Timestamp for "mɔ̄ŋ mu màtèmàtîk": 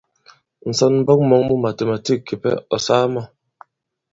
1.29-2.19